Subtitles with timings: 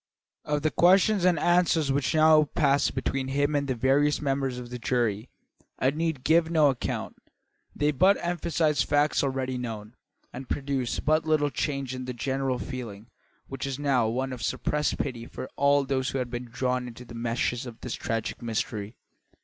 [0.43, 4.71] Of the questions and answers which now passed between him and the various members of
[4.71, 5.29] the jury
[5.77, 7.17] I need give no account.
[7.75, 9.93] They but emphasised facts already known,
[10.33, 13.09] and produced but little change in the general feeling,
[13.45, 17.13] which was now one of suppressed pity for all who had been drawn into the
[17.13, 18.95] meshes of this tragic mystery.